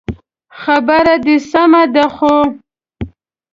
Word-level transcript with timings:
خبره 0.61 1.15
دي 1.25 1.37
سمه 1.49 1.83
ده 1.93 2.05
خو 2.15 2.35